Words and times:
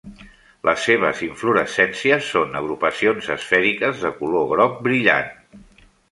Les 0.67 0.85
seves 0.85 1.19
inflorescències 1.25 2.29
són 2.35 2.57
agrupacions 2.61 3.27
esfèriques 3.35 4.01
de 4.05 4.13
color 4.23 4.47
groc 4.55 4.81
brillant. 4.89 5.61